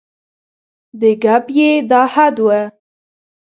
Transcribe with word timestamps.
د 0.99 1.01
ګپ 1.23 1.45
یې 1.57 1.69
دا 1.89 2.01
حد 2.13 2.37
و. 2.45 2.47